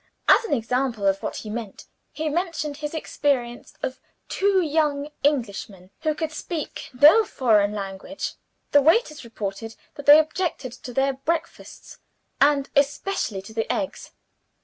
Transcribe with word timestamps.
As 0.27 0.43
an 0.45 0.53
example 0.55 1.05
of 1.05 1.21
what 1.21 1.35
he 1.35 1.49
meant, 1.51 1.85
he 2.11 2.27
mentioned 2.27 2.77
his 2.77 2.95
experience 2.95 3.75
of 3.83 3.99
two 4.29 4.59
young 4.59 5.11
Englishmen 5.23 5.91
who 6.01 6.15
could 6.15 6.31
speak 6.31 6.89
no 6.91 7.23
foreign 7.23 7.73
language. 7.73 8.33
The 8.71 8.81
waiters 8.81 9.23
reported 9.23 9.75
that 9.93 10.07
they 10.07 10.17
objected 10.17 10.71
to 10.71 10.91
their 10.91 11.13
breakfasts, 11.13 11.99
and 12.39 12.67
especially 12.75 13.43
to 13.43 13.53
the 13.53 13.71
eggs. 13.71 14.09